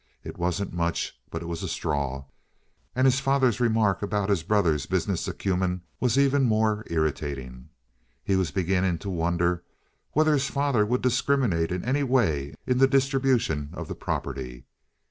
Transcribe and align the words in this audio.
It 0.23 0.39
wasn't 0.39 0.73
much 0.73 1.15
but 1.29 1.43
it 1.43 1.45
was 1.45 1.61
a 1.61 1.67
straw, 1.67 2.25
and 2.95 3.05
his 3.05 3.19
father's 3.19 3.59
remark 3.59 4.01
about 4.01 4.31
his 4.31 4.41
brother's 4.41 4.87
business 4.87 5.27
acumen 5.27 5.83
was 5.99 6.17
even 6.17 6.41
more 6.41 6.83
irritating. 6.87 7.69
He 8.23 8.35
was 8.35 8.49
beginning 8.49 8.97
to 8.97 9.11
wonder 9.11 9.63
whether 10.13 10.33
his 10.33 10.47
father 10.49 10.87
would 10.87 11.03
discriminate 11.03 11.71
in 11.71 11.85
any 11.85 12.01
way 12.01 12.55
in 12.65 12.79
the 12.79 12.87
distribution 12.87 13.69
of 13.73 13.87
the 13.87 13.93
property. 13.93 14.65